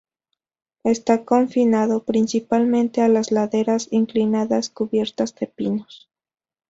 [0.83, 6.09] Está confinado principalmente a las laderas inclinadas cubiertas de pinos.